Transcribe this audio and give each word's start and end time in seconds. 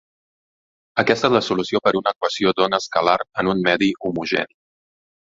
Aquesta 1.03 1.29
és 1.31 1.35
la 1.35 1.43
solució 1.49 1.83
per 1.89 1.95
una 2.01 2.15
equació 2.19 2.57
d'ona 2.57 2.83
escalar 2.85 3.17
en 3.45 3.55
un 3.57 3.65
medi 3.71 3.95
homogeni. 4.11 4.61